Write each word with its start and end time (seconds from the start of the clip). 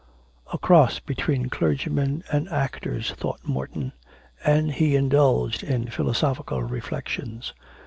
'A 0.51 0.57
cross 0.57 0.97
between 0.99 1.47
clergymen 1.47 2.23
and 2.31 2.49
actors,' 2.49 3.11
thought 3.11 3.39
Morton, 3.45 3.93
and 4.43 4.71
he 4.71 4.95
indulged 4.95 5.61
in 5.61 5.89
philosophical 5.91 6.63
reflections. 6.63 7.53